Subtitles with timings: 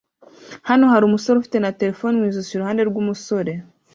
[0.69, 3.51] Hano hari umusore ufite na terefone mu ijosi iruhande rwumusore